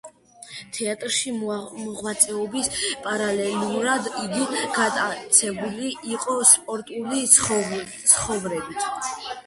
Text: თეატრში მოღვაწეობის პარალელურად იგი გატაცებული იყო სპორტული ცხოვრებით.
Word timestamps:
თეატრში 0.77 1.33
მოღვაწეობის 1.41 2.71
პარალელურად 3.05 4.09
იგი 4.25 4.49
გატაცებული 4.81 5.95
იყო 6.17 6.43
სპორტული 6.57 7.25
ცხოვრებით. 7.39 8.93